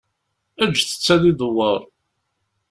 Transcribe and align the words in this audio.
Ǧǧet-tt 0.69 1.13
ad 1.15 1.21
idewwer. 1.29 1.79